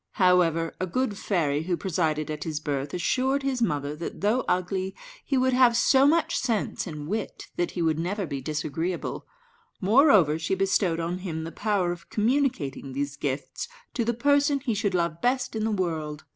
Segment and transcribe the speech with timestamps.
[0.13, 4.95] However, a good fairy, who presided at his birth, assured his mother that, though ugly,
[5.23, 9.27] he would have so much sense and wit that he would never be disagreeable;
[9.79, 14.73] moreover, she bestowed on him the power of communicating these gifts to the person he
[14.73, 16.23] should love best in the world.